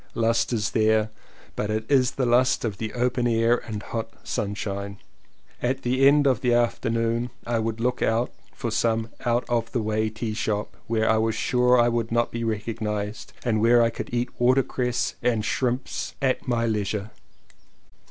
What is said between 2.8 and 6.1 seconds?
open air and hot sunshine. At the